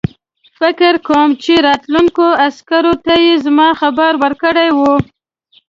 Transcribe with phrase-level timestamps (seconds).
[0.59, 4.95] فکر کوم چې راتلونکو عسکرو ته یې زما خبر ورکړی وو.